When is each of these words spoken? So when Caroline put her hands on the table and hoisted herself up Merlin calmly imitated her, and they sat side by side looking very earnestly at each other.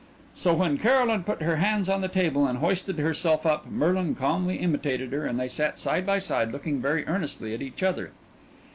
So 0.33 0.55
when 0.55 0.79
Caroline 0.79 1.21
put 1.23 1.43
her 1.43 1.57
hands 1.57 1.87
on 1.87 2.01
the 2.01 2.07
table 2.07 2.47
and 2.47 2.57
hoisted 2.57 2.97
herself 2.97 3.45
up 3.45 3.67
Merlin 3.67 4.15
calmly 4.15 4.55
imitated 4.55 5.11
her, 5.13 5.27
and 5.27 5.39
they 5.39 5.47
sat 5.47 5.77
side 5.77 6.07
by 6.07 6.17
side 6.17 6.51
looking 6.51 6.81
very 6.81 7.05
earnestly 7.05 7.53
at 7.53 7.61
each 7.61 7.83
other. 7.83 8.09